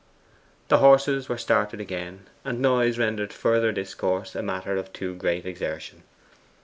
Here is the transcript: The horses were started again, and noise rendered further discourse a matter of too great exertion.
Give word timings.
The 0.69 0.79
horses 0.79 1.29
were 1.29 1.37
started 1.37 1.79
again, 1.79 2.25
and 2.43 2.59
noise 2.59 2.97
rendered 2.97 3.31
further 3.31 3.71
discourse 3.71 4.33
a 4.33 4.41
matter 4.41 4.75
of 4.75 4.91
too 4.91 5.13
great 5.13 5.45
exertion. 5.45 6.01